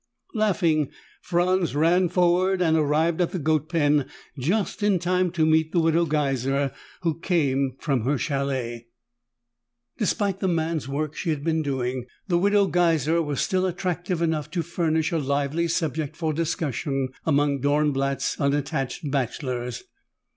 Laughing, 0.33 0.89
Franz 1.21 1.75
ran 1.75 2.09
forward 2.09 2.59
and 2.59 2.75
arrived 2.75 3.21
at 3.21 3.29
the 3.29 3.37
goat 3.37 3.69
pen 3.69 4.07
just 4.39 4.81
in 4.81 4.97
time 4.97 5.29
to 5.29 5.45
meet 5.45 5.71
the 5.71 5.79
Widow 5.79 6.07
Geiser, 6.07 6.71
who 7.01 7.19
came 7.19 7.75
from 7.79 8.01
her 8.01 8.17
chalet. 8.17 8.87
Despite 9.99 10.39
the 10.39 10.47
man's 10.47 10.87
work 10.87 11.15
she 11.15 11.29
had 11.29 11.43
been 11.43 11.61
doing, 11.61 12.07
the 12.27 12.39
Widow 12.39 12.65
Geiser 12.65 13.21
was 13.21 13.41
still 13.41 13.67
attractive 13.67 14.23
enough 14.23 14.49
to 14.49 14.63
furnish 14.63 15.11
a 15.11 15.19
lively 15.19 15.67
subject 15.67 16.15
for 16.17 16.33
discussion 16.33 17.09
among 17.23 17.61
Dornblatt's 17.61 18.41
unattached 18.41 19.03
bachelors. 19.11 19.83